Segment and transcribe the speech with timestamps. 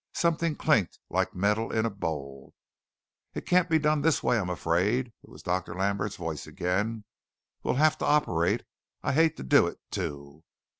[0.15, 2.55] Something clinked like metal in a bowl.
[3.35, 5.75] "It can't be done this way, I'm afraid," it was Dr.
[5.75, 7.03] Lambert's voice again.
[7.61, 8.63] "We'll have to operate.
[9.03, 10.43] I hate to do it, too."